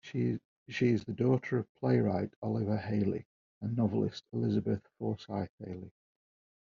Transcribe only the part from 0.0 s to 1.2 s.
She is the